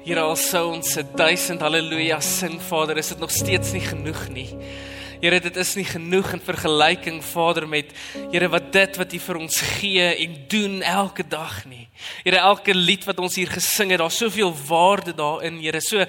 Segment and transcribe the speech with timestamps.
[0.00, 4.28] Here al sou ons 'n duisend haleluja sing, Vader, is dit nog steeds nie genoeg
[4.28, 4.48] nie.
[5.20, 7.92] Here, dit is nie genoeg in vergelyking, Vader, met
[8.32, 11.88] Here wat dit wat U vir ons gee en doen elke dag nie.
[12.24, 15.80] Here, elke lied wat ons hier gesing het, daar's soveel waarde daarin, Here.
[15.80, 16.06] So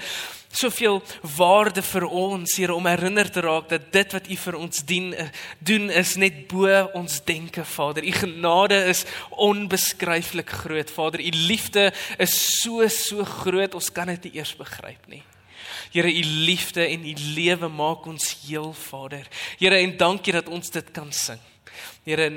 [0.52, 1.02] soveel
[1.38, 5.12] waarde vir ons hier om herinner te raak dat dit wat U vir ons dien
[5.14, 5.28] eh,
[5.60, 8.04] doen is net bo ons denke Vader.
[8.04, 11.20] U genade is onbeskryflik groot Vader.
[11.20, 15.24] U liefde is so so groot ons kan dit nie eers begryp nie.
[15.92, 19.28] Here, u liefde en u lewe maak ons heel, Vader.
[19.60, 21.40] Here, en dankie dat ons dit kan sing.
[22.06, 22.28] Here,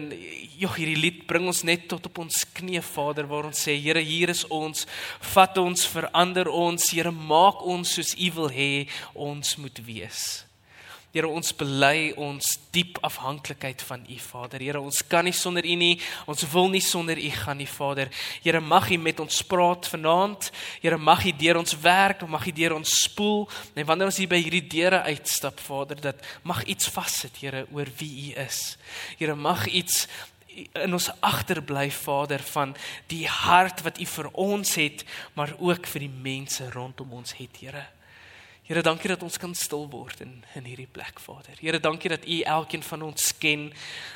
[0.59, 4.02] joh, hierdie lied bring ons net tot op ons knie, Vader, waar ons sê, Here,
[4.05, 4.87] hier is ons.
[5.34, 6.91] Vat ons, verander ons.
[6.92, 8.73] Here, maak ons soos U wil hê
[9.15, 10.44] ons moet wees.
[11.15, 14.63] Here ons bely ons diep afhanklikheid van U Vader.
[14.65, 15.93] Here ons kan nie sonder U nie.
[16.27, 18.11] Ons wil nie sonder U gaan nie Vader.
[18.43, 20.51] Here mag U met ons praat vanaand.
[20.83, 23.47] Here mag U deur ons werk, mag U deur ons spoel.
[23.79, 27.95] En wanneer ons hier by hierdie deure uitstap Vader, dat mag iets vassit Here oor
[28.03, 28.75] wie U is.
[29.15, 30.09] Here mag iets
[30.83, 32.75] in ons agterbly Vader van
[33.06, 35.06] die hart wat U vir ons het,
[35.39, 37.87] maar ook vir die mense rondom ons het Here.
[38.65, 41.53] Here, dankie dat ons kan stil word in in hierdie plek, Vader.
[41.61, 43.67] Here, dankie dat U elkeen van ons ken,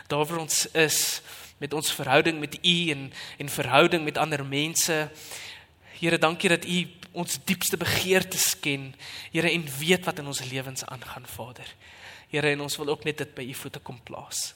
[0.08, 1.20] daar waar ons is
[1.60, 3.02] met ons verhouding met U en
[3.36, 4.96] en verhouding met ander mense.
[5.98, 6.78] Here, dankie dat U
[7.12, 8.94] ons diepste begeertes ken,
[9.34, 11.68] Here, en weet wat in ons lewens aangaan, Vader.
[12.32, 14.54] Here, en ons wil ook net dit by U voete kom plaas.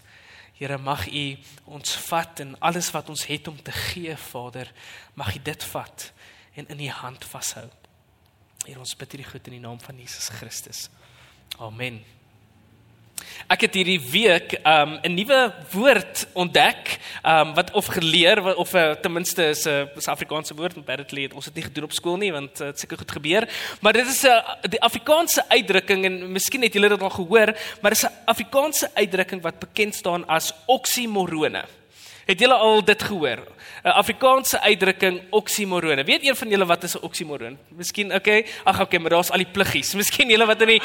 [0.56, 1.27] Here, mag U
[1.69, 4.73] ons vat en alles wat ons het om te gee, Vader,
[5.21, 6.12] mag U dit vat
[6.56, 7.69] en in U hand vashou.
[8.63, 10.85] Hier ons bid hierdie goed in die naam van Jesus Christus.
[11.59, 11.97] Amen.
[13.51, 15.41] Ek het hierdie week um 'n nuwe
[15.73, 20.75] woord ontdek, um wat of geleer of uh, ten minste is 'n uh, Afrikaanse woord
[20.75, 23.11] en apparently het ons dit nie gedoen op skool nie want dit uh, seker goed
[23.11, 23.49] gebeur,
[23.81, 27.55] maar dit is 'n uh, die Afrikaanse uitdrukking en miskien het julle dit al gehoor,
[27.83, 31.81] maar dit is 'n Afrikaanse uitdrukking wat bekend staan as oksimorone.
[32.32, 33.41] Het julle al dit gehoor?
[33.82, 36.04] 'n Afrikaanse uitdrukking oksimorone.
[36.04, 37.59] Weet een van julle wat is 'n oksimoron?
[37.69, 38.47] Miskien, okay.
[38.65, 39.94] Ag, okay, maar daar's al die pluggies.
[40.00, 40.82] Miskien julle wat in die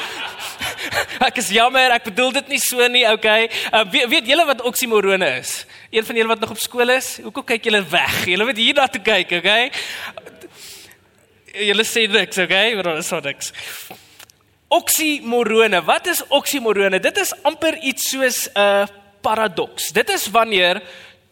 [1.28, 3.50] Ek is jammer, ek bedoel dit nie so nie, okay.
[3.72, 5.64] Uh, weet weet julle wat oksimorone is?
[5.90, 7.18] Een van julle wat nog op skool is?
[7.22, 8.26] Hoekom kyk julle weg?
[8.26, 9.70] Julle moet hier na toe kyk, okay?
[11.54, 12.74] Julle sê niks, okay?
[12.74, 13.52] Maar daar is niks.
[14.68, 15.82] Oksimorone.
[15.84, 17.00] Wat is oksimorone?
[17.00, 18.86] Dit is amper iets soos 'n
[19.20, 19.90] paradoks.
[19.92, 20.82] Dit is wanneer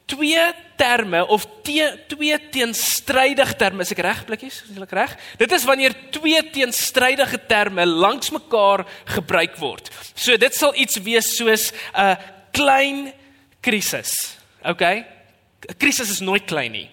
[0.06, 0.43] twee
[0.77, 4.61] terme of te, twee teenstrydige terme, is ek reg blikkies?
[4.71, 5.15] Is ek reg?
[5.41, 8.84] Dit is wanneer twee teenstrydige terme langs mekaar
[9.17, 9.91] gebruik word.
[10.15, 12.17] So dit sal iets wees soos 'n
[12.53, 13.12] klein
[13.61, 14.39] krisis.
[14.62, 14.83] OK?
[14.83, 16.91] 'n Krisis is nooit klein nie.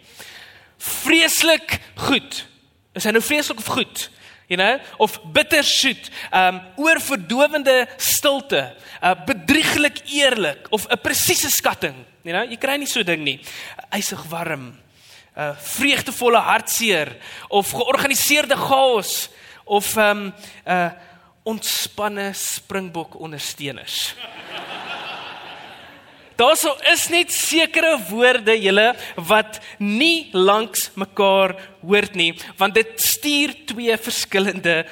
[0.77, 2.45] Vreeslik goed.
[2.93, 4.09] Is hy nou vreeslik of goed?
[4.47, 12.05] You know, of bittersoet, um oorverdowende stilte, uh bedrieglik eerlik of 'n presiese skatting.
[12.23, 13.39] You know, jy kry nie so ding nie.
[13.91, 14.73] Eisig warm,
[15.35, 17.15] uh, vreugdevolle hartseer
[17.49, 19.29] of georganiseerde chaos
[19.65, 20.33] of um
[20.65, 20.89] uh,
[21.43, 24.15] ontspanne springbok ondersteuners.
[26.35, 28.93] Daarso is net sekere woorde julle
[29.29, 31.53] wat nie langs mekaar
[31.85, 34.83] hoort nie, want dit stuur twee verskillende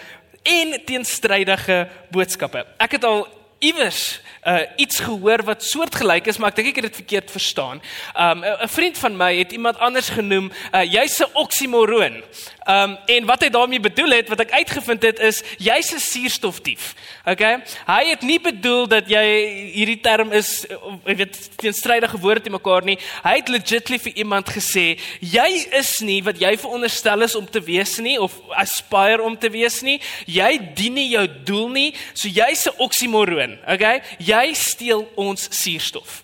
[0.44, 2.66] en teenstrydige boodskappe.
[2.82, 3.26] Ek het al
[3.62, 7.82] iewers uh, iets gehoor wat soortgelyk is, maar ek dink ek het dit verkeerd verstaan.
[8.18, 12.24] Um 'n vriend van my het iemand anders genoem, uh, jy's 'n oksimoron.
[12.70, 16.94] Um en wat hy daarmee bedoel het, wat ek uitgevind het is jy's 'n suurstofdief.
[17.26, 17.64] Okay?
[17.86, 19.26] Hy het nie bedoel dat jy
[19.74, 20.66] hierdie term is,
[21.06, 22.98] jy weet, teenstrydige woorde te mekaar nie.
[23.24, 27.62] Hy het legitimately vir iemand gesê, jy is nie wat jy veronderstel is om te
[27.62, 30.02] wees nie of aspire om te wees nie.
[30.26, 33.58] Jy dien nie jou doel nie, so jy's 'n oksimoron.
[33.68, 34.02] Okay?
[34.20, 36.22] jy steel ons suurstof.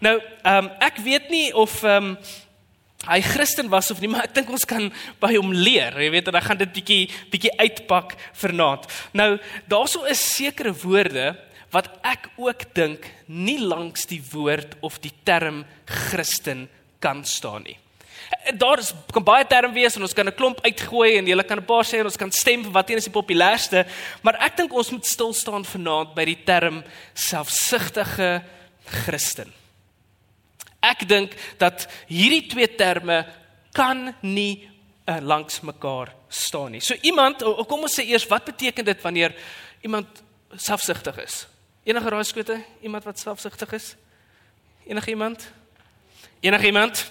[0.00, 2.38] Nou, ehm um, ek weet nie of ehm um,
[3.08, 4.90] hy Christen was of nie, maar ek dink ons kan
[5.22, 5.96] by hom leer.
[5.96, 8.88] Jy weet, dan gaan dit bietjie bietjie uitpak vanaand.
[9.16, 9.38] Nou,
[9.70, 11.32] daarso is sekere woorde
[11.72, 16.66] wat ek ook dink nie langs die woord of die term Christen
[17.00, 17.78] kan staan nie.
[18.58, 21.58] Daar is kan baie terme wees en ons kan 'n klomp uitgooi en jy kan
[21.58, 23.86] 'n paar sê en ons kan stem vir wat een is die populairste,
[24.22, 28.42] maar ek dink ons moet stil staan vanaand by die term selfsugtige
[28.84, 29.59] Christen.
[30.80, 33.22] Ek dink dat hierdie twee terme
[33.76, 34.68] kan nie
[35.06, 36.80] uh, langs mekaar staan nie.
[36.80, 39.34] So iemand, kom ons sê eers wat beteken dit wanneer
[39.84, 40.22] iemand
[40.56, 41.44] selfsugtig is?
[41.84, 42.58] Enige raaiskote?
[42.82, 43.94] Iemand wat selfsugtig is?
[44.86, 45.48] Enige iemand?
[46.40, 47.04] Enige iemand?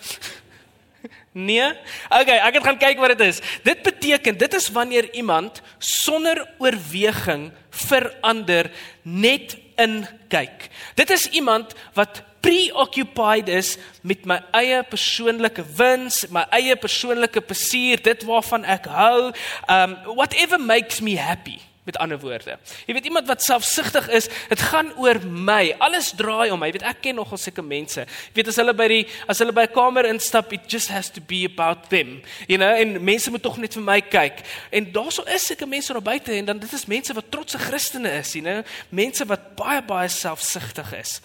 [1.32, 1.64] Nee.
[2.10, 3.38] Okay, ek het gaan kyk wat dit is.
[3.64, 8.72] Dit beteken dit is wanneer iemand sonder oorweging verander
[9.06, 10.68] net in kyk.
[11.00, 18.02] Dit is iemand wat preoccupied is met my eie persoonlike wins, my eie persoonlike plesier,
[18.04, 19.32] dit waarvan ek hou,
[19.68, 21.60] um whatever makes me happy
[21.90, 22.58] met ander woorde.
[22.86, 25.72] Jy weet iemand wat selfsugtig is, dit gaan oor my.
[25.82, 26.70] Alles draai om my.
[26.70, 28.04] Jy weet ek ken nogal sulke mense.
[28.04, 29.02] Jy weet as hulle by die
[29.32, 32.22] as hulle by 'n kamer instap, it just has to be about them.
[32.48, 34.46] You know, en mense moet tog net vir my kyk.
[34.72, 38.12] En daarso is sulke mense daar buite en dan dit is mense wat trotse Christene
[38.20, 41.22] is, you know, mense wat baie baie selfsugtig is.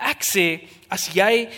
[0.00, 0.46] Ek sê
[0.90, 1.48] as jy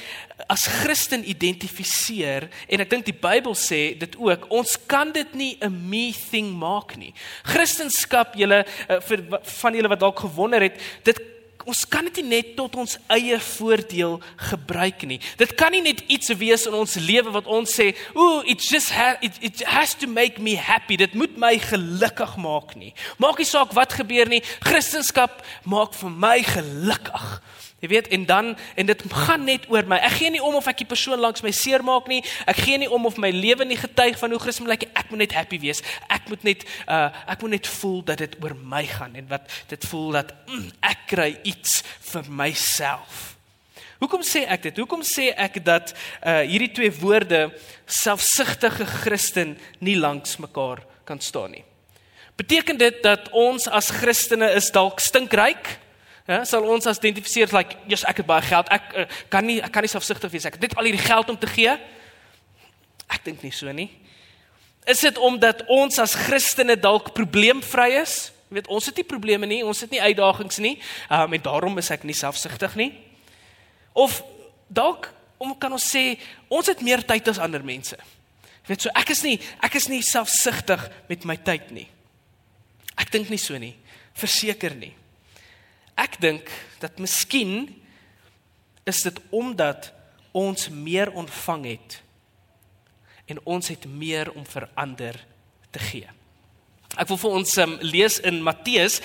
[0.50, 5.56] as Christen identifiseer en ek dink die Bybel sê dit ook, ons kan dit nie
[5.60, 7.14] 'n me thing maak nie.
[7.44, 11.18] Christendom, julle eh, vir van julle wat dalk gewonder het, dit
[11.64, 15.20] ons kan dit nie net tot ons eie voordeel gebruik nie.
[15.38, 18.90] Dit kan nie net iets wees in ons lewe wat ons sê, "Ooh, it just
[18.90, 22.94] ha it, it has to make me happy." Dit moet my gelukkig maak nie.
[23.18, 24.42] Maak nie saak wat gebeur nie.
[24.60, 25.30] Christendom
[25.64, 27.42] maak vir my gelukkig.
[27.82, 29.96] Jy weet en dan en dit gaan net oor my.
[30.06, 32.20] Ek gee nie om of ek die persoon langs my seermaak nie.
[32.46, 34.86] Ek gee nie om of my lewe nie getuig van hoe Christus lyk.
[34.94, 35.82] Ek moet net happy wees.
[36.06, 39.50] Ek moet net uh ek moet net voel dat dit oor my gaan en wat
[39.72, 41.80] dit voel dat mm, ek kry iets
[42.12, 43.32] vir myself.
[43.98, 44.78] Hoekom sê ek dit?
[44.78, 45.90] Hoekom sê ek dat
[46.22, 47.48] uh hierdie twee woorde
[47.82, 51.66] selfsugtige Christen nie langs mekaar kan staan nie?
[52.38, 55.81] Beteken dit dat ons as Christene is dalk stinkryk?
[56.26, 58.68] Ja, sal ons as identifiseer like, "Jesus, ek het baie geld.
[58.68, 60.44] Ek uh, kan nie ek kan nie selfsugtig wees.
[60.44, 61.78] Ek het net al hierdie geld om te gee."
[63.08, 63.90] Ek dink nie so nie.
[64.86, 68.32] Is dit omdat ons as Christene dalk probleemvry is?
[68.48, 70.78] Jy weet, ons het nie probleme nie, ons het nie uitdagings nie.
[71.10, 72.90] Um, en daarom is ek nie selfsugtig nie.
[73.92, 74.22] Of
[74.68, 76.18] dalk om kan ons sê
[76.52, 77.96] ons het meer tyd as ander mense.
[78.62, 81.88] Jy weet, so ek is nie ek is nie selfsugtig met my tyd nie.
[82.98, 83.74] Ek dink nie so nie.
[84.18, 84.92] Verseker nie.
[86.02, 86.48] Ek dink
[86.82, 87.68] dat miskien
[88.88, 89.92] is dit omdat
[90.34, 92.00] ons meer ontvang het
[93.30, 95.16] en ons het meer om verander
[95.70, 96.08] te gee.
[97.00, 98.98] Ek wil vir ons um, lees in Matteus,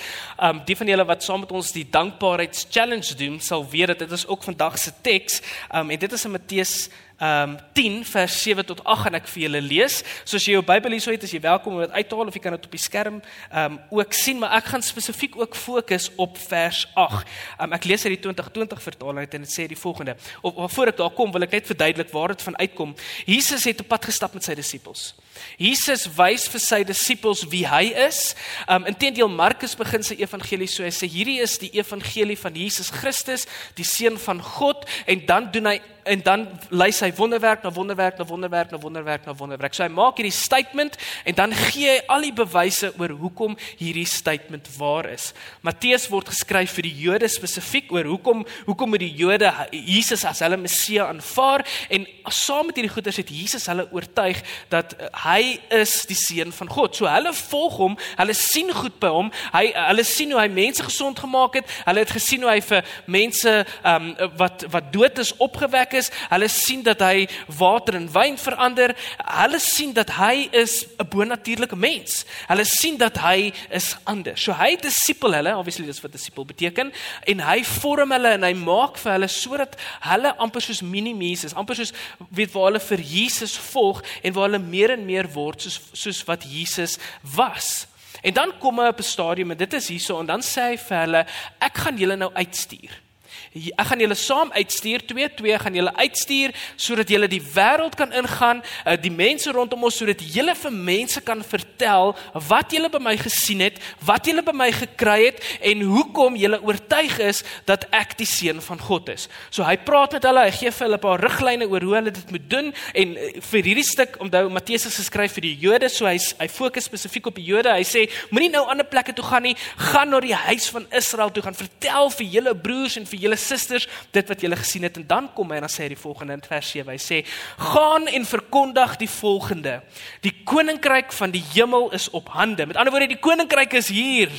[0.44, 4.02] um die van julle wat saam met ons die dankbaarheids challenge doen, sal weet dat
[4.04, 5.40] dit is ook vandag se teks.
[5.72, 6.74] Um en dit is in Matteus
[7.18, 10.00] um 10 vers 7 tot 8 en ek vir julle lees.
[10.22, 12.18] So as jy jou Bybel hier sou het, is jy welkom om dit uit te
[12.18, 13.20] haal of jy kan dit op die skerm
[13.62, 17.26] um ook sien, maar ek gaan spesifiek ook fokus op vers 8.
[17.64, 20.14] Um ek lees uit die 2020 vertaling en dit sê die volgende.
[20.42, 22.94] Of, of voor ek daar kom, wil ek net verduidelik waar dit van uitkom.
[23.26, 25.10] Jesus het op pad gestap met sy disippels.
[25.58, 28.34] Jesus wys vir sy disippels wie hy is.
[28.70, 32.92] Um intedeel Markus begin sy evangelie so hy sê hierdie is die evangelie van Jesus
[32.94, 33.46] Christus,
[33.78, 35.78] die seun van God en dan doen hy
[36.08, 39.74] en dan lys hy wonderwerk na wonderwerk na wonderwerk na wonderwerk na wonderwerk.
[39.76, 44.06] So hy maak hierdie statement en dan gee hy al die bewyse oor hoekom hierdie
[44.08, 45.32] statement waar is.
[45.66, 50.42] Matteus word geskryf vir die Jode spesifiek oor hoekom hoekom moet die Jode Jesus as
[50.44, 54.40] hulle Messie aanvaar en saam met hierdie goeters het Jesus hulle oortuig
[54.72, 56.96] dat uh, hy is die seun van God.
[56.96, 59.30] So hulle volg hom, hulle sien goed by hom.
[59.54, 61.76] Hy hulle sien hoe hy mense gesond gemaak het.
[61.86, 63.54] Hulle het gesien hoe hy vir mense
[63.86, 66.10] um, wat wat dood is opgewek is.
[66.30, 67.26] Hulle sien dat hy
[67.58, 68.94] water in wyn verander.
[69.18, 72.24] Hulle sien dat hy is 'n bonatuurlike mens.
[72.48, 74.42] Hulle sien dat hy is anders.
[74.42, 76.92] So hy disipel hulle, obviously dis wat disipel beteken,
[77.26, 81.76] en hy vorm hulle en hy maak vir hulle sodat hulle amper soos mini-Jesus, amper
[81.76, 81.92] soos
[82.30, 86.24] weet waar hulle vir Jesus volg en waar hulle meer en meer word soos soos
[86.28, 86.98] wat Jesus
[87.36, 87.86] was.
[88.22, 90.76] En dan kom hy op 'n stadium en dit is hierso en dan sê hy
[90.76, 91.26] vir hulle
[91.58, 93.07] ek gaan julle nou uitstuur.
[93.54, 98.12] Ek gaan julle saam uitstuur, twee twee gaan julle uitstuur sodat julle die wêreld kan
[98.12, 102.14] ingaan, uh, die mense rondom ons sodat julle vir mense kan vertel
[102.48, 106.60] wat julle by my gesien het, wat julle by my gekry het en hoekom julle
[106.64, 109.28] oortuig is dat ek die seun van God is.
[109.50, 112.12] So hy praat met hulle, hy gee vir hulle 'n paar riglyne oor hoe hulle
[112.12, 115.88] dit moet doen en uh, vir hierdie stuk onthou Matteus het geskryf vir die Jode,
[115.88, 117.72] so hy hy fokus spesifiek op die Jode.
[117.72, 119.56] Hy sê moenie nou ander plekke toe gaan nie,
[119.90, 123.37] gaan na die huis van Israel toe gaan vertel vir julle broers en vir julle
[123.38, 126.00] susters dit wat julle gesien het en dan kom hy en dan sê hy die
[126.00, 127.24] volgende in vers 7 hy sê
[127.72, 129.80] gaan en verkondig die volgende.
[130.24, 132.66] Die koninkryk van die hemel is op hande.
[132.66, 134.32] Met ander woorde die koninkryk is hier.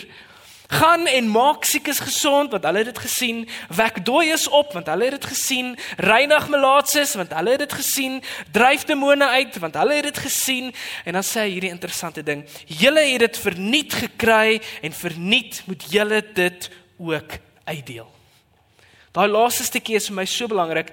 [0.70, 3.39] Gaan en maak siekes gesond want hulle het dit gesien.
[3.74, 5.74] Wek dooies op want hulle het dit gesien.
[5.98, 8.20] Reinig melaatses want hulle het dit gesien.
[8.53, 10.70] Dryf demone uit want hulle het dit gesien.
[11.06, 12.46] En dan sê hy hierdie interessante ding.
[12.65, 18.18] Julle het dit verniet gekry en verniet moet julle dit ook uitdeel
[19.16, 20.92] Daai laaste stukkie is vir my so belangrik.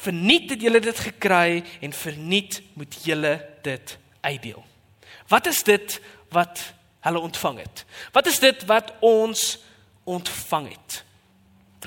[0.00, 4.64] Verniet het julle dit gekry en verniet moet julle dit uitdeel.
[5.28, 6.00] Wat is dit
[6.34, 6.62] wat
[7.00, 7.84] hulle ontvang het?
[8.12, 9.58] Wat is dit wat ons
[10.04, 11.04] ontvang het?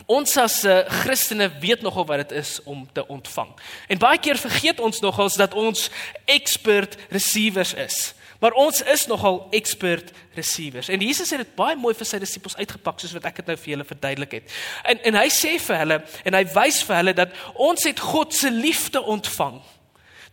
[0.09, 3.51] Ons as uh, Christene weet nogal wat dit is om te ontvang.
[3.87, 5.89] En baie keer vergeet ons nogals dat ons
[6.25, 8.13] expert receivers is.
[8.43, 10.89] Maar ons is nogal expert receivers.
[10.91, 13.55] En Jesus het dit baie mooi vir sy disippels uitgepak soos wat ek dit nou
[13.55, 14.55] vir julle verduidelik het.
[14.83, 15.97] En en hy sê vir hulle
[16.27, 19.61] en hy wys vir hulle dat ons het God se liefde ontvang.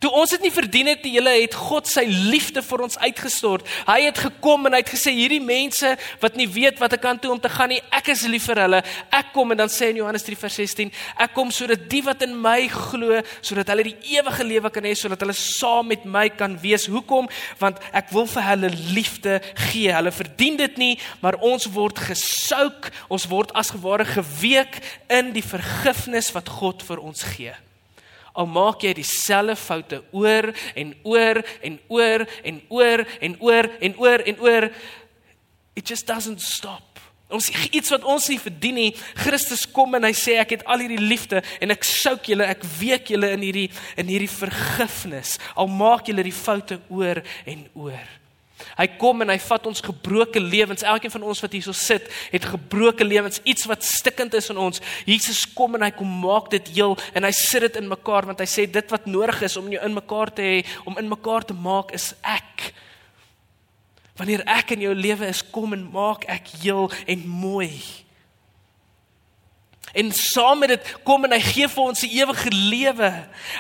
[0.01, 3.67] Toe ons dit nie verdien het nie, julle het God sy liefde vir ons uitgestort.
[3.85, 5.91] Hy het gekom en hy het gesê hierdie mense
[6.23, 8.63] wat nie weet wat ek kan toe om te gaan nie, ek is lief vir
[8.63, 8.81] hulle.
[9.13, 10.89] Ek kom en dan sê in Johannes 3:16,
[11.21, 14.97] ek kom sodat die wat in my glo, sodat hulle die ewige lewe kan hê,
[14.97, 16.89] sodat hulle saam met my kan wees.
[16.89, 17.29] Hoekom?
[17.61, 19.93] Want ek wil vir hulle liefde gee.
[19.93, 24.81] Hulle verdien dit nie, maar ons word gesouk, ons word as geware geweek
[25.13, 27.53] in die vergifnis wat God vir ons gee
[28.41, 33.99] al maak jy dieselfde foute oor en oor en oor en oor en oor en
[34.01, 34.71] oor en oor.
[35.77, 36.87] It just doesn't stop.
[37.31, 38.93] Ons iets wat ons nie verdien nie
[39.23, 42.65] Christus kom en hy sê ek het al hierdie liefde en ek souk julle ek
[42.81, 43.69] week julle in hierdie
[44.01, 45.37] in hierdie vergifnis.
[45.55, 48.20] Al maak julle die foute oor en oor
[48.79, 50.85] Hy kom en hy vat ons gebroke lewens.
[50.87, 54.83] Elkeen van ons wat hierso sit, het gebroke lewens, iets wat stikkend is in ons.
[55.09, 58.41] Jesus kom en hy kom maak dit heel en hy sit dit in mekaar want
[58.43, 61.47] hy sê dit wat nodig is om jou in mekaar te hê, om in mekaar
[61.47, 62.71] te maak is ek.
[64.21, 67.73] Wanneer ek in jou lewe is, kom en maak ek heel en mooi.
[69.93, 73.11] En saam met dit kom en hy gee vir ons die ewige lewe.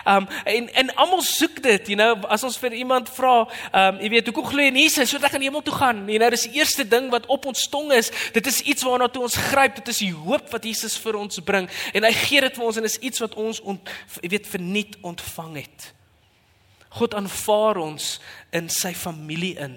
[0.09, 3.35] Um en en almal soek dit, you know, as ons vir iemand vra,
[3.83, 6.05] um jy weet, hoekom glo jy in Jesus sodat ek aan die hemel toe gaan?
[6.09, 8.13] You know, dis die eerste ding wat op ons tong is.
[8.37, 9.81] Dit is iets waarna toe ons gryp.
[9.81, 12.79] Dit is die hoop wat Jesus vir ons bring en hy gee dit vir ons
[12.79, 15.91] en is iets wat ons ont, jy weet verniet ontvang het.
[16.99, 18.17] God aanvaar ons
[18.57, 19.77] in sy familie in.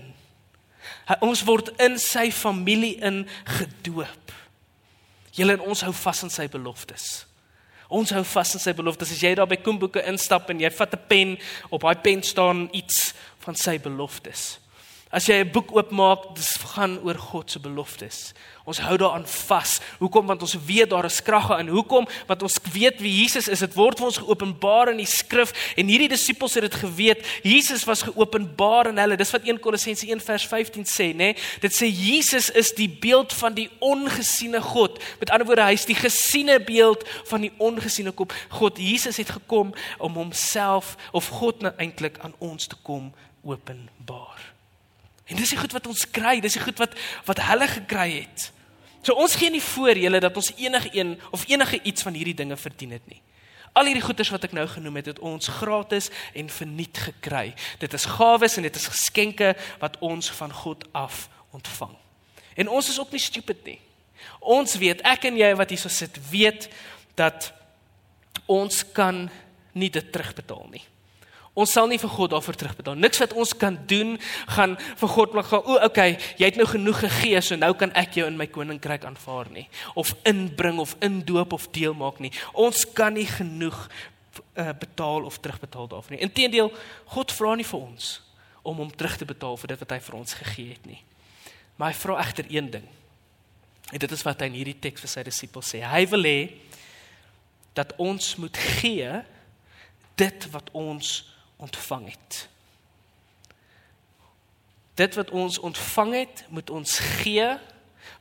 [1.08, 3.24] Hy, ons word in sy familie in
[3.60, 4.34] gedoop.
[5.34, 7.26] Julle en ons hou vas aan sy beloftes.
[7.94, 9.12] Ons hou vas aan sy beloftes.
[9.12, 11.38] As jy daar by Koemboeke instap en jy vat 'n pen,
[11.70, 14.63] op daai pen staan iets van sy beloftes.
[15.14, 18.34] As jy 'n boek oopmaak, dis gaan oor God se beloftes.
[18.66, 19.80] Ons hou daaraan vas.
[20.00, 20.26] Hoekom?
[20.26, 21.68] Want ons weet daar is krag in.
[21.68, 22.08] Hoekom?
[22.28, 23.60] Want ons weet wie Jesus is.
[23.60, 27.22] Dit word vir ons geopenbaar in die skrif en hierdie disippels het dit geweet.
[27.44, 29.18] Jesus was geopenbaar in hulle.
[29.20, 31.14] Dis wat 1 Kolossense 1 vers 15 sê, nê?
[31.14, 31.36] Nee?
[31.62, 34.98] Dit sê Jesus is die beeld van die ongesiene God.
[35.20, 38.14] Met ander woorde, hy is die gesiene beeld van die ongesiene
[38.50, 38.78] God.
[38.78, 43.12] Jesus het gekom om homself of God nou eintlik aan ons te kom
[43.44, 44.53] openbaar.
[45.34, 46.94] En dis die goed wat ons kry, dis die goed wat
[47.26, 48.52] wat hulle gekry het.
[49.04, 52.38] So ons gee nie voor julle dat ons enige een of enige iets van hierdie
[52.38, 53.18] dinge verdien het nie.
[53.74, 57.56] Al hierdie goeders wat ek nou genoem het, het ons gratis en verniet gekry.
[57.82, 61.26] Dit is gawes en dit is geskenke wat ons van God af
[61.58, 61.98] ontvang.
[62.54, 63.80] En ons is ook nie stupid nie.
[64.40, 66.70] Ons weet, ek en jy wat hierso sit, weet
[67.18, 67.50] dat
[68.46, 69.26] ons kan
[69.74, 70.86] nie dit terugbetaal nie.
[71.54, 72.96] Ons sal nie vir God daarvoor terugbetaal.
[72.98, 74.16] Niks wat ons kan doen
[74.56, 75.68] gaan vir God laat gaan.
[75.70, 79.06] O, okay, jy het nou genoeg gegee, so nou kan ek jou in my koninkryk
[79.06, 79.68] aanvaar nie
[80.00, 82.32] of inbring of indoop of deel maak nie.
[82.58, 83.78] Ons kan nie genoeg
[84.58, 86.24] uh, betaal of terugbetaal daarvoor nie.
[86.26, 86.72] Inteendeel,
[87.14, 88.16] God vra nie vir ons
[88.66, 91.02] om hom terug te betaal vir dit wat hy vir ons gegee het nie.
[91.78, 92.88] Maar hy vra egter een ding.
[93.94, 95.84] En dit is wat hy in hierdie teks vir sy disippels sê.
[95.86, 96.40] Hy wil hê
[97.78, 99.22] dat ons moet gee
[100.18, 101.14] dit wat ons
[101.64, 102.48] ontvang het.
[105.00, 107.48] Dit wat ons ontvang het, moet ons gee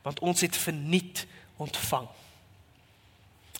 [0.03, 1.25] want ons het verniet
[1.59, 2.07] ontvang.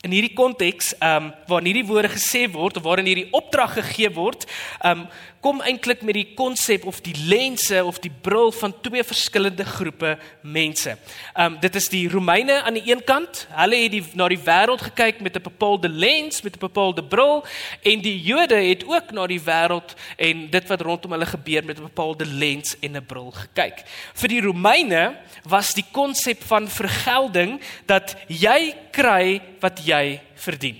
[0.04, 4.12] In hierdie konteks, ehm um, waar hierdie woorde gesê word of waarin hierdie opdrag gegee
[4.12, 4.48] word,
[4.80, 5.08] ehm um,
[5.44, 10.16] kom eintlik met die konsep of die lense of die bril van twee verskillende groepe
[10.42, 10.96] mense.
[11.36, 14.86] Um, dit is die Romeine aan die een kant, hulle het die na die wêreld
[14.88, 17.44] gekyk met 'n bepaalde lens, met 'n bepaalde bril
[17.84, 21.78] en die Jode het ook na die wêreld en dit wat rondom hulle gebeur met
[21.78, 23.84] 'n bepaalde lens en 'n bril gekyk.
[24.14, 30.78] Vir die Romeine was die konsep van vergelding dat jy kry wat jy verdien.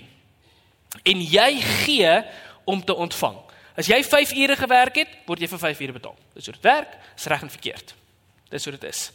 [1.02, 2.22] En jy gee
[2.64, 3.44] om te ontvang.
[3.74, 6.16] As jy 5 ure gewerk het, word jy vir 5 ure betaal.
[6.34, 7.94] Dis hoe dit werk, is reg en verkeerd.
[8.50, 9.10] Dis hoe dit is.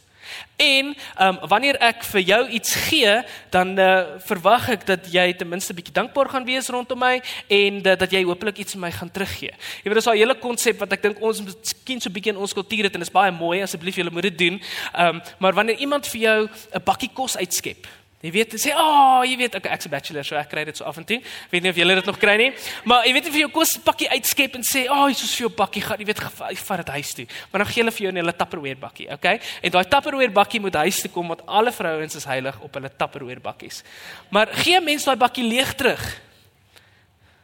[0.56, 3.12] En ehm um, wanneer ek vir jou iets gee,
[3.50, 7.80] dan uh, verwag ek dat jy ten minste bietjie dankbaar gaan wees rondom my en
[7.82, 9.54] dat, dat jy hopelik iets vir my gaan teruggee.
[9.82, 12.52] Jy weet dis 'n hele konsep wat ek dink ons miskien so bietjie in ons
[12.52, 14.60] kultuur het en dit is baie mooi asseblief julle moet dit doen.
[14.92, 17.86] Ehm um, maar wanneer iemand vir jou 'n bakkie kos uitskep,
[18.20, 20.76] Jy weet, sê, "Ag, oh, jy weet, okay, ek's 'n bachelor, so ek kry dit
[20.76, 21.22] so af en toe.
[21.50, 22.52] Weet nie of julle dit nog kry nie.
[22.84, 25.48] Maar jy weet jy vir jou kos pakkie uitskep en sê, "Ag, oh, hier's vir
[25.48, 28.12] jou pakkie, gaan jy weet, vat dit huis toe." Maar dan gee hulle vir jou
[28.12, 29.40] 'n hele Tupperware bakkie, okay?
[29.62, 32.90] En daai Tupperware bakkie moet huis toe kom want alle vrouens is heilig op hulle
[32.96, 33.82] Tupperware bakkies.
[34.28, 36.20] Maar gee mense daai bakkie leeg terug.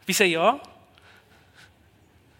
[0.05, 0.59] Wie sê ja?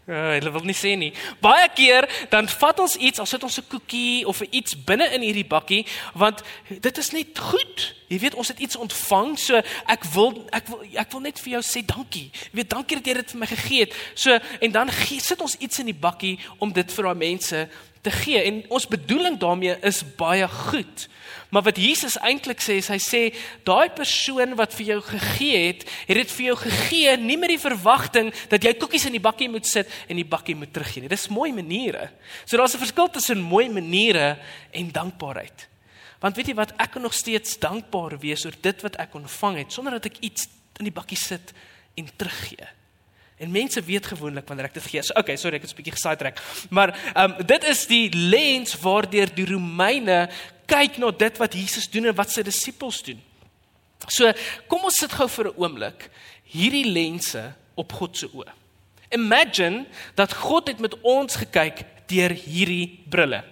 [0.08, 1.10] Ja, hulle wil nie sê nie.
[1.44, 5.22] Baie keer dan vat ons iets, ons sit ons 'n koekie of iets binne in
[5.22, 7.96] hierdie bakkie want dit is net goed.
[8.08, 11.52] Jy weet ons het iets ontvang, so ek wil ek wil ek wil net vir
[11.52, 12.32] jou sê dankie.
[12.32, 13.94] Jy weet dankie dat jy dit vir my gegee het.
[14.16, 17.70] So en dan gee, sit ons iets in die bakkie om dit vir daai mense
[18.02, 21.08] te gee en ons bedoeling daarmee is baie goed.
[21.50, 23.22] Maar wat Jesus eintlik sê is hy sê
[23.68, 27.62] daai persoon wat vir jou gegee het, het dit vir jou gegee nie met die
[27.62, 31.12] verwagting dat jy koekies in die bakkie moet sit en die bakkie moet teruggee nie.
[31.12, 32.10] Dis mooi maniere.
[32.46, 34.38] So daar's 'n verskil tussen mooi maniere
[34.72, 35.68] en dankbaarheid.
[36.20, 39.58] Want weet jy wat ek kan nog steeds dankbaar wees oor dit wat ek ontvang
[39.58, 40.48] het sonder dat ek iets
[40.80, 41.54] in die bakkie sit
[41.96, 42.77] en teruggee.
[43.38, 45.02] En mense weet gewoonlik wanneer ek dit gee.
[45.06, 46.42] So, okay, sorry, ek het 'n bietjie gesidetrack.
[46.70, 50.30] Maar ehm um, dit is die lens waardeur die Romeine
[50.66, 53.22] kyk na dit wat Jesus doen en wat sy disippels doen.
[54.08, 54.32] So,
[54.68, 56.10] kom ons sit gou vir 'n oomblik
[56.44, 58.52] hierdie lense op God se oë.
[59.10, 63.44] Imagine dat God het met ons gekyk deur hierdie brille.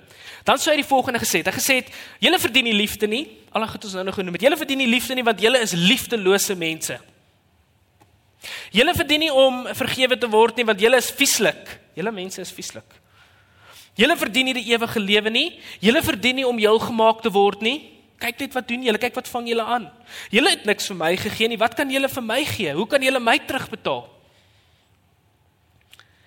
[0.44, 1.46] Dan sou hy die volgende gesê het.
[1.46, 1.90] Hy gesê het:
[2.20, 3.38] "Julle verdien nie liefde nie.
[3.52, 4.42] Al het ons nou nog genoem het.
[4.42, 7.00] Julle verdien nie liefde nie want julle is liefdelose mense.
[8.76, 11.80] Julle verdien nie om vergewe te word nie want julle is vieslik.
[11.96, 12.98] Julle mense is vieslik.
[13.96, 15.50] Julle verdien nie die ewige lewe nie.
[15.80, 17.78] Julle verdien nie om heel gemaak te word nie.
[18.20, 19.00] Kyk net wat doen julle.
[19.00, 19.88] Kyk wat vang julle aan.
[20.34, 21.60] Julle het niks vir my gegee nie.
[21.62, 22.74] Wat kan julle vir my gee?
[22.76, 24.04] Hoe kan julle my terugbetaal?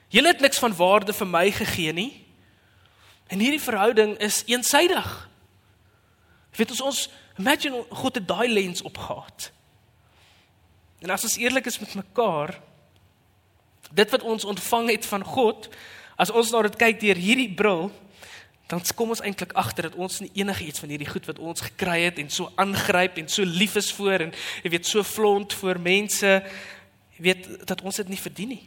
[0.08, 2.10] Julle het niks van waarde vir my gegee nie.
[3.28, 5.08] En hierdie verhouding is eensaidig.
[6.56, 7.02] Weet ons ons
[7.38, 9.50] imagine God het daai lens opgehad.
[11.04, 12.58] En as ons eerlik is met mekaar,
[13.90, 15.68] dit wat ons ontvang het van God,
[16.18, 17.92] As ons na dit kyk deur hierdie bril,
[18.68, 21.62] dan kom ons eintlik agter dat ons nie enige iets van hierdie goed wat ons
[21.64, 24.34] gekry het en so aangryp en so lief is voor en
[24.64, 26.32] jy weet so flont voor mense,
[27.16, 28.64] jy weet dat ons dit nie verdien nie.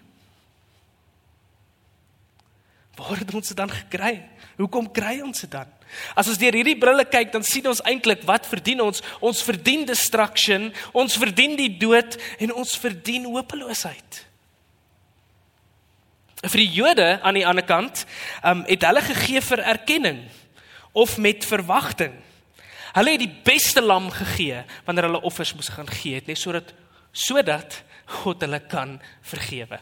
[2.96, 4.15] Waar het ons dit dan gekry?
[4.56, 5.67] Hoekom kry ons dit dan?
[6.15, 9.04] As ons deur hierdie brille kyk, dan sien ons eintlik wat verdien ons?
[9.19, 14.25] Ons verdien destruction, ons verdien die dood en ons verdien hopeloosheid
[16.49, 18.06] vir die Jode aan die ander kant,
[18.41, 20.23] um, het hulle gegee vir erkenning
[20.97, 22.15] of met verwagting.
[22.95, 26.73] Hulle het die beste lam gegee wanneer hulle offers moes gaan gee, net sodat
[27.12, 27.82] sodat
[28.23, 28.95] God hulle kan
[29.27, 29.77] vergewe.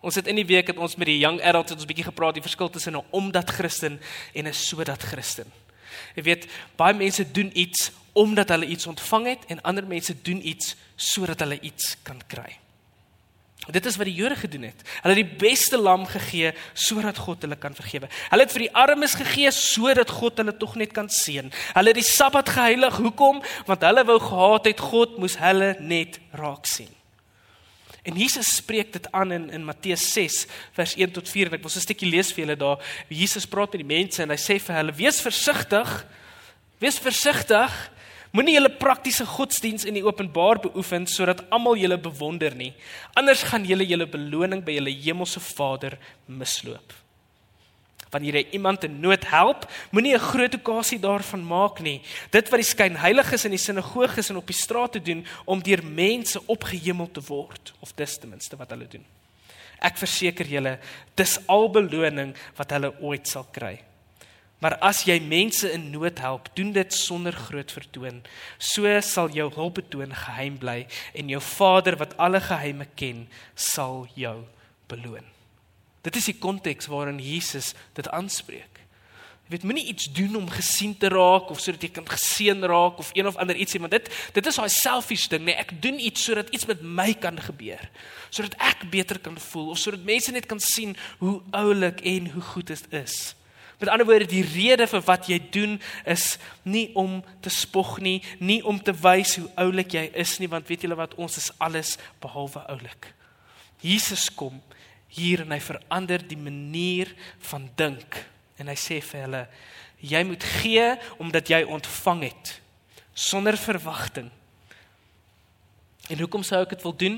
[0.00, 2.38] Ons het in die week het ons met die young adults het ons bietjie gepraat
[2.38, 4.00] die verskil tussen 'n omdat Christen
[4.34, 5.50] en 'n sodat Christen.
[6.14, 10.46] Jy weet, baie mense doen iets omdat hulle iets ontvang het en ander mense doen
[10.46, 12.58] iets sodat hulle iets kan kry.
[13.68, 14.82] Dit is wat die Jode gedoen het.
[15.02, 18.08] Hulle het die beste lam gegee sodat God hulle kan vergewe.
[18.30, 21.50] Hulle het vir die armes gegee sodat God hulle tog net kan seën.
[21.74, 22.96] Hulle het die Sabbat geheilig.
[22.96, 23.42] Hoekom?
[23.66, 26.97] Want hulle wou gehad het God moes hulle net raak sien.
[28.02, 31.62] En Jesus spreek dit aan in in Matteus 6 vers 1 tot 4 en ek
[31.62, 32.78] wil 'n stukkie lees vir julle daar.
[33.08, 36.06] Jesus praat met die mense en hy sê vir hulle: "Wees versigtig.
[36.78, 37.90] Wees versigtig
[38.36, 42.74] Moenie julle praktiese godsdiens in die openbaar beoefen sodat almal julle bewonder nie.
[43.16, 46.92] Anders gaan julle julle beloning by julle hemelse Vader misloop.
[48.10, 52.00] Wanneer jy iemand in nood help, moenie 'n groot okasie daarvan maak nie.
[52.30, 56.46] Dit wat die skynheiliges in die sinagoges en op die strate doen om deur mense
[56.46, 59.04] opgehemel te word, of dis ten minste wat hulle doen.
[59.78, 60.78] Ek verseker julle,
[61.14, 63.78] dis al beloning wat hulle ooit sal kry.
[64.58, 68.22] Maar as jy mense in nood help, doen dit sonder groot vertoon.
[68.58, 74.40] So sal jou hulpbetoon geheim bly en jou Vader wat alle geheime ken, sal jou
[74.90, 75.37] beloon.
[76.06, 78.78] Dit is die konteks waarin Jesus dit aanspreek.
[79.48, 82.98] Jy weet moenie iets doen om gesien te raak of sodat jy kan geseën raak
[83.00, 85.96] of een of ander ietsie, want dit dit is daai selfish ding, nee, ek doen
[85.96, 87.80] iets sodat iets met my kan gebeur.
[88.28, 92.44] Sodat ek beter kan voel of sodat mense net kan sien hoe oulik en hoe
[92.50, 93.16] goed dit is.
[93.80, 96.34] Met ander woorde, die rede vir wat jy doen is
[96.68, 100.68] nie om te spog nie, nie om te wys hoe oulik jy is nie, want
[100.68, 103.14] weet julle wat, ons is alles behalwe oulik.
[103.80, 104.58] Jesus kom
[105.08, 107.14] hier en hy verander die manier
[107.50, 108.24] van dink
[108.58, 109.42] en hy sê vir hulle,
[110.00, 110.86] jy moet gee
[111.18, 112.58] omdat jy ontvang het
[113.18, 114.28] sonder verwagting.
[116.08, 117.16] En hoekom sou ek dit wil doen?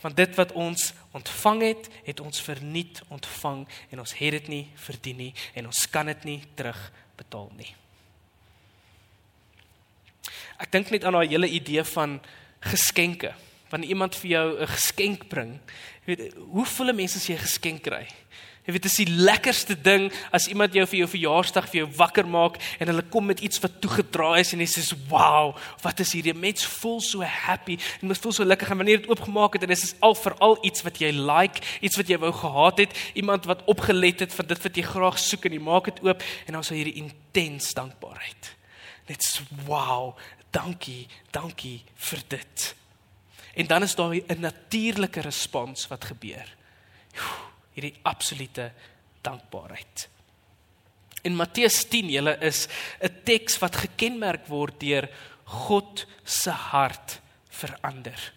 [0.00, 4.64] Want dit wat ons ontvang het, het ons verniet ontvang en ons het dit nie
[4.80, 7.70] verdien nie en ons kan dit nie terugbetaal nie.
[10.60, 12.18] Ek dink net aan daai hele idee van
[12.72, 13.32] geskenke.
[13.70, 15.60] Wanneer iemand vir jou 'n geskenk bring,
[16.10, 18.06] weet, hoe voel 'n mens as jy 'n geskenk kry?
[18.70, 21.86] Jy weet, dit is die lekkerste ding as iemand jou vir jou verjaarsdag vir jou
[21.96, 26.00] wakker maak en hulle kom met iets wat toegedraai is en jy sê, "Wow, wat
[26.00, 29.54] is hierdie mens voel so happy en mens voel so lekker en wanneer dit oopgemaak
[29.54, 32.78] het en dit is al veral iets wat jy like, iets wat jy wou gehad
[32.78, 36.04] het, iemand wat opgelet het vir dit wat jy graag soek en jy maak dit
[36.04, 38.56] oop en dan is hierdie intens dankbaarheid.
[39.08, 40.16] Net so, wow,
[40.52, 42.79] dankie, dankie vir dit.
[43.54, 46.56] En dan is daar 'n natuurlike respons wat gebeur.
[47.74, 48.72] Hierdie absolute
[49.20, 50.08] dankbaarheid.
[51.22, 52.68] In Matteus 10 julle is
[53.00, 55.10] 'n teks wat gekenmerk word deur
[55.44, 58.32] God se hart verander.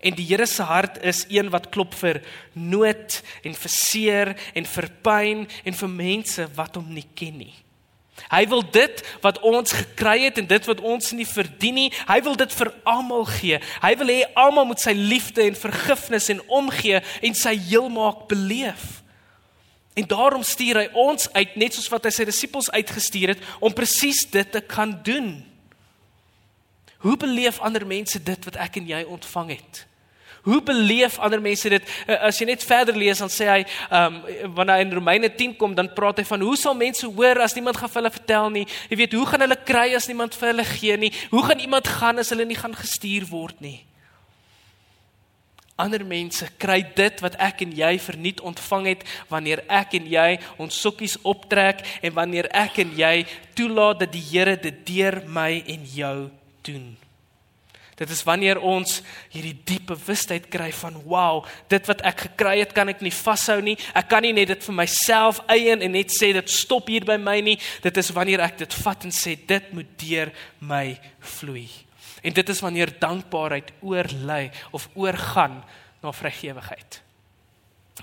[0.00, 4.64] En die Here se hart is een wat klop vir nood en vir seer en
[4.64, 7.54] vir pyn en vir mense wat hom nie ken nie.
[8.26, 12.18] Hy wil dit wat ons gekry het en dit wat ons nie verdien nie, hy
[12.26, 13.60] wil dit vir almal gee.
[13.82, 18.98] Hy wil hê almal moet sy liefde en vergifnis en omgee en sy heelmaak beleef.
[19.98, 23.74] En daarom stuur hy ons uit net soos wat hy sy disippels uitgestuur het om
[23.74, 25.38] presies dit te kan doen.
[27.02, 29.84] Hoe beleef ander mense dit wat ek en jy ontvang het?
[30.42, 31.90] Hoe beleef ander mense dit?
[32.06, 33.58] Eh, as jy net verder lees dan sê hy,
[33.90, 37.06] ehm um, wanneer hy in Romeine 10 kom, dan praat hy van hoe sal mense
[37.06, 38.66] hoor as niemand gaan vir hulle vertel nie?
[38.90, 41.12] Jy weet, hoe gaan hulle kry as niemand vir hulle gee nie?
[41.30, 43.80] Hoe gaan iemand gaan as hulle nie gaan gestuur word nie?
[45.78, 50.30] Ander mense kry dit wat ek en jy verniet ontvang het wanneer ek en jy
[50.58, 55.62] ons sokkies optrek en wanneer ek en jy toelaat dat die Here dit deur my
[55.66, 56.16] en jou
[56.66, 56.96] doen.
[57.98, 59.00] Dit is wanneer ons
[59.32, 63.58] hierdie diep bewustheid kry van wow, dit wat ek gekry het, kan ek nie vashou
[63.64, 63.74] nie.
[63.98, 67.18] Ek kan nie net dit vir myself eien en net sê dit stop hier by
[67.18, 67.56] my nie.
[67.82, 70.32] Dit is wanneer ek dit vat en sê dit moet deur
[70.62, 70.84] my
[71.38, 71.66] vloei.
[72.22, 75.60] En dit is wanneer dankbaarheid oorlei of oorgaan
[76.02, 77.02] na vrygewigheid.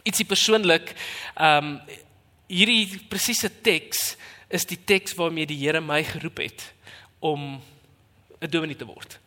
[0.03, 0.91] Ietsie persoonlik,
[1.39, 2.01] ehm um,
[2.45, 4.11] hierdie presiese teks
[4.53, 6.73] is die teks waarmee die Here my geroep het
[7.19, 7.61] om
[8.41, 9.17] 'n dominee te word.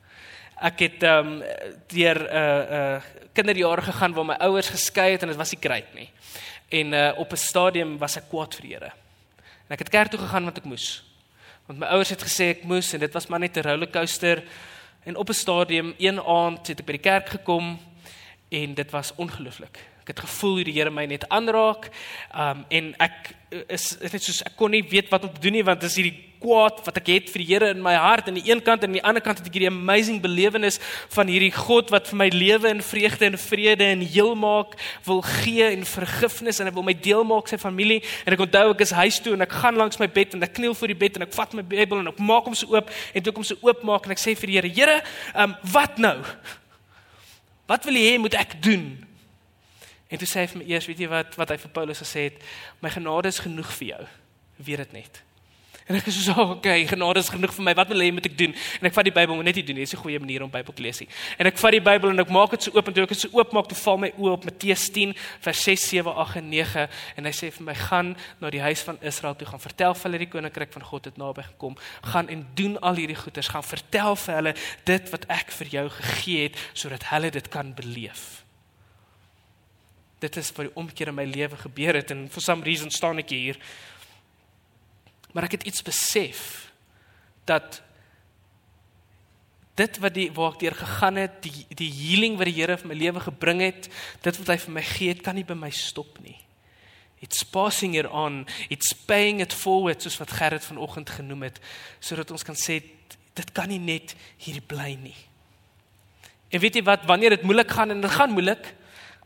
[0.60, 1.42] Ek het ehm um,
[1.86, 5.50] deur 'n uh, 'n uh, kinderjare gegaan waar my ouers geskei het en dit was
[5.50, 6.10] nie great nie.
[6.68, 8.92] En uh, op 'n stadium was ek kwaad vir die Here.
[9.66, 11.04] En ek het kerk toe gegaan want ek moes.
[11.66, 14.42] Want my ouers het gesê ek moes en dit was maar net 'n rollercoaster.
[15.04, 17.78] En op 'n stadium een aand het ek by die kerk gekom
[18.48, 19.78] en dit was ongelooflik.
[20.00, 21.90] Ek het gevoel hoe die Here my net aanraak.
[22.34, 23.34] Um en ek
[23.68, 26.27] is net soos ek kon nie weet wat om te doen nie want dis hierdie
[26.42, 28.28] kwaad wat ek het vir die Here in my hart.
[28.28, 30.78] Aan die een kant en aan die ander kant het ek hierdie amazing belewenis
[31.14, 35.22] van hierdie God wat vir my lewe en vreugde en vrede en heel maak wil
[35.26, 38.00] gee en vergifnis en hy wil my deel maak sy familie.
[38.26, 40.56] En ek onthou ek is huis toe en ek gaan langs my bed en ek
[40.60, 42.88] kniel voor die bed en ek vat my Bybel en ek maak hom so oop
[42.88, 44.96] en toe kom sy oop maak en ek sê vir die Here Here
[45.34, 46.16] um, wat nou?
[47.68, 48.90] Wat wil jy hê moet ek doen?
[50.08, 52.30] En toe sê hy vir my eers, weet jy wat wat hy vir Paulus gesê
[52.30, 52.44] het,
[52.80, 54.04] my genade is genoeg vir jou.
[54.64, 55.20] Weet dit net.
[55.88, 57.72] En ek is so, okay, genade is genoeg vir my.
[57.78, 58.52] Wat wil jy moet ek doen?
[58.76, 59.86] En ek vat die Bybel, moet net nie doen nie.
[59.86, 61.08] Dis 'n goeie manier om Bybel te lees nie.
[61.38, 63.20] En ek vat die Bybel en ek maak dit so oop en toe ek dit
[63.20, 66.50] so oop maak, toe val my oë op Matteus 10 vers 6, 7, 8 en
[66.50, 69.94] 9 en hy sê vir my gaan na die huis van Israel toe gaan vertel
[69.94, 71.76] vir hulle die koninkryk van God het naby gekom.
[72.02, 73.48] Gaan en doen al hierdie goeders.
[73.48, 77.74] Gaan vertel vir hulle dit wat ek vir jou gegee het sodat hulle dit kan
[77.74, 78.44] beleef.
[80.20, 83.18] Dit is wat die omkeer in my lewe gebeur het en for some reason staan
[83.18, 83.56] ek hier
[85.32, 86.72] Maar ek het iets besef
[87.48, 87.82] dat
[89.78, 92.90] dit wat die waar ek deur gegaan het, die die healing wat die Here vir
[92.90, 93.88] my lewe gebring het,
[94.24, 96.36] dit wat hy vir my gee het, kan nie by my stop nie.
[97.22, 101.62] It's passing it on, it's paying it forward soos wat Gerrit vanoggend genoem het,
[102.00, 102.80] sodat ons kan sê
[103.38, 105.16] dit kan nie net hier bly nie.
[106.50, 108.70] En weet jy wat, wanneer dit moeilik gaan en dit gaan moeilik,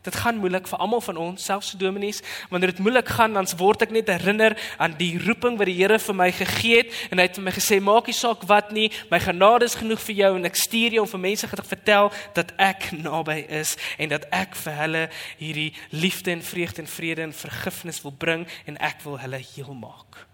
[0.03, 2.19] Dit gaan moeilik vir almal van ons, selfs vir dominees.
[2.51, 5.95] Wanneer dit moeilik gaan, dan word ek net herinner aan die roeping wat die Here
[5.99, 8.89] vir my gegee het en hy het vir my gesê: "Maak nie saak wat nie,
[9.11, 12.11] my genade is genoeg vir jou en ek stuur jou om vir mense te vertel
[12.35, 17.21] dat ek naby is en dat ek vir hulle hierdie liefde en vreugde en vrede
[17.21, 20.27] en vergifnis wil bring en ek wil hulle heel maak."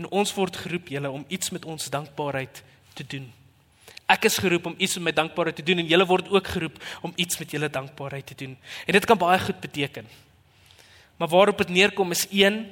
[0.00, 2.62] En ons word geroep julle om iets met ons dankbaarheid
[2.94, 3.41] te doen.
[4.12, 6.76] Ek is geroep om iets met my dankbaarheid te doen en julle word ook geroep
[7.00, 8.56] om iets met julle dankbaarheid te doen.
[8.86, 10.08] En dit kan baie goed beteken.
[11.16, 12.66] Maar waarop dit neerkom is een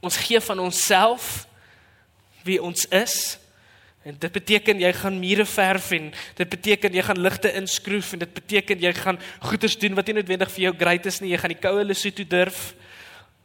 [0.00, 1.46] ons gee van onsself
[2.46, 3.38] wie ons is.
[4.02, 8.22] En dit beteken jy gaan mure verf en dit beteken jy gaan ligte inskroef en
[8.22, 9.18] dit beteken jy gaan
[9.50, 11.32] goeders doen wat nie noodwendig vir jou great is nie.
[11.34, 12.72] Jy gaan die koue Lesotho durf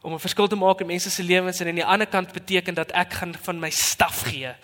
[0.00, 2.74] om 'n verskil te maak in mense se lewens en aan die ander kant beteken
[2.74, 4.54] dat ek gaan van my staf gee.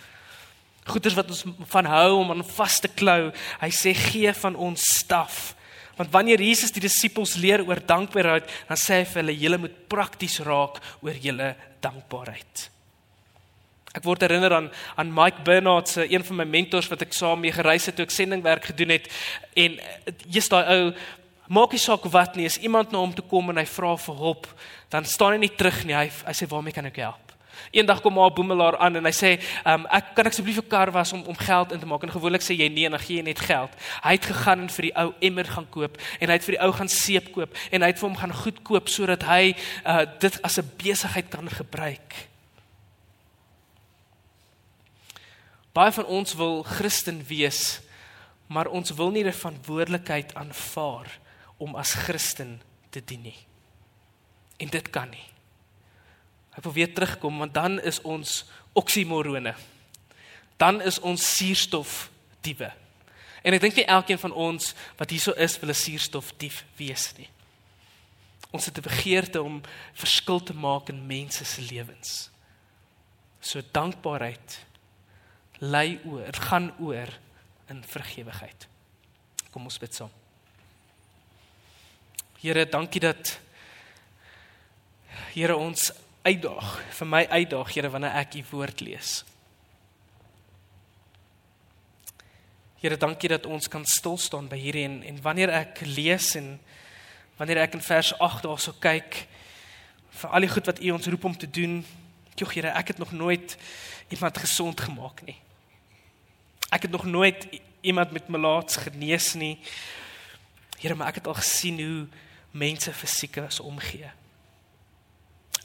[0.88, 3.30] Goeders wat ons van hou om aan vas te klou.
[3.60, 5.54] Hy sê gee van ons staf.
[6.00, 9.80] Want wanneer Jesus die disippels leer oor dankbaarheid, dan sê hy vir hulle julle moet
[9.92, 11.52] prakties raak oor julle
[11.84, 12.70] dankbaarheid.
[13.90, 14.68] Ek word herinner aan
[15.02, 18.06] aan Mike Bernard se een van my mentors wat ek saam mee gereis het toe
[18.06, 19.08] ek sendingwerk gedoen het
[19.58, 19.80] en
[20.30, 20.84] jy's daai ou
[21.50, 24.20] maak nie saak wat nie, as iemand na hom toe kom en hy vra vir
[24.22, 24.46] hulp,
[24.94, 25.96] dan staan hy nie terug nie.
[25.98, 27.29] Hy hy sê waarmee kan ek help?
[27.70, 30.90] Eendag kom maar 'n boemelaar aan en hy sê, um, "Ek kan asseblief 'n kar
[30.90, 33.16] was om om geld in te maak." En gewoonlik sê jy nee en dan gee
[33.16, 33.70] jy net geld.
[34.02, 36.62] Hy het gegaan en vir die ou emmer gaan koop en hy het vir die
[36.62, 39.54] ou gaan seep koop en hy het vir hom gaan goed koop sodat hy
[39.86, 42.30] uh, dit as 'n besigheid kan gebruik.
[45.72, 47.80] Baie van ons wil Christen wees,
[48.46, 51.06] maar ons wil nie die verantwoordelikheid aanvaar
[51.62, 52.58] om as Christen
[52.90, 53.38] te dien nie.
[54.58, 55.29] En dit kan nie.
[56.56, 59.54] Ek wil weer terugkom want dan is ons oksimorone.
[60.60, 62.10] Dan is ons suurstof
[62.44, 62.70] diewe.
[63.42, 67.12] En ek dink nie elkeen van ons wat hierso is wil 'n suurstof dief wees
[67.16, 67.28] nie.
[68.50, 69.62] Ons het 'n begeerte om
[69.94, 72.30] verskil te maak in mense se lewens.
[73.40, 74.66] So dankbaarheid
[75.60, 77.08] lei oor, gaan oor
[77.68, 78.66] in vergewigheid.
[79.50, 80.10] Kom ons bid saam.
[82.40, 83.40] Here, dankie dat
[85.34, 85.90] Here ons
[86.22, 89.20] uitdaag, vir my uitdaag, Here, wanneer ek u woord lees.
[92.80, 96.54] Here, dankie dat ons kan stil staan by hierdie en en wanneer ek lees en
[97.36, 99.26] wanneer ek in vers 8 daarso kyk
[100.20, 101.80] vir al die goed wat u ons roep om te doen,
[102.40, 103.56] Jogg Here, ek het nog nooit
[104.08, 105.36] iemand gesond gemaak nie.
[106.72, 107.48] Ek het nog nooit
[107.80, 109.58] iemand met melaats genees nie.
[110.80, 112.06] Here, maar ek het al gesien hoe
[112.56, 114.08] mense fisieke is omgee.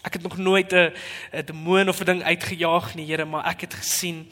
[0.05, 0.93] Ek het nog nooit 'n
[1.33, 4.27] 'n demoon of 'n ding uitgejaag nie, Here, maar ek het gesien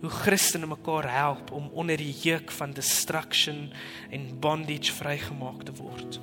[0.00, 3.72] hoe Christene mekaar help om onder die juk van destruction
[4.10, 6.20] en bondage vrygemaak te word.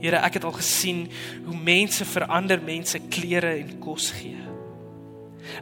[0.00, 1.08] Here, ek het al gesien
[1.44, 4.38] hoe mense vir ander mense klere en kos gee.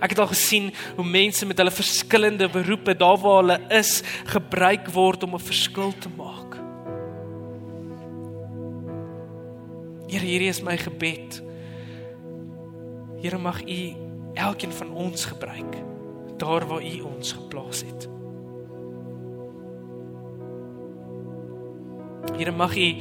[0.01, 4.89] Ek het al gesien hoe mense met hulle verskillende beroepe daar waar hulle is, gebruik
[4.93, 6.57] word om 'n verskil te maak.
[10.09, 11.48] Here, hierdie is my gebed.
[13.19, 13.95] Here mag U
[14.35, 15.77] elkeen van ons gebruik
[16.39, 18.09] daar waar U ons geplaas het.
[22.37, 22.95] Here mag U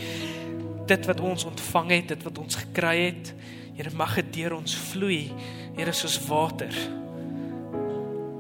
[0.86, 3.34] dit wat ons ontvang het, dit wat ons gekry het,
[3.78, 5.30] Here mag dit deur ons vloei,
[5.78, 6.74] Here soos water.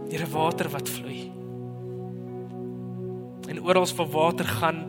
[0.09, 1.27] Here water wat vloei.
[3.47, 4.87] En oral waar water gaan,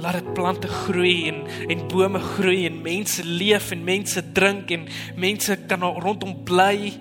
[0.00, 4.86] laat dit plante groei en en bome groei en mense leef en mense drink en
[5.16, 6.92] mense kan rondom bly.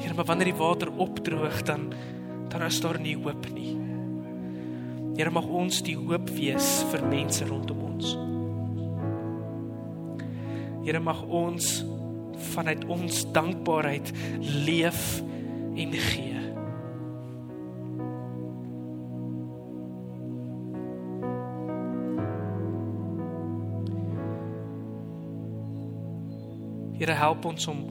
[0.00, 1.92] Here, maar wanneer die water opdroog dan
[2.48, 3.76] dan is daar nie hoop nie.
[5.16, 8.12] Here mag ons die hoop wees vir mense rondom ons.
[10.84, 11.78] Here mag ons
[12.52, 15.22] vanuit ons dankbaarheid leef
[15.76, 16.41] en gee.
[27.02, 27.88] Here help ons om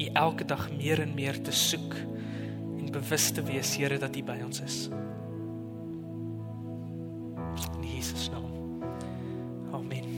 [0.00, 1.92] U elke dag meer en meer te soek
[2.78, 4.78] en bewus te wees Here dat U by ons is.
[7.76, 8.48] In Jesus naam.
[9.76, 10.15] Amen.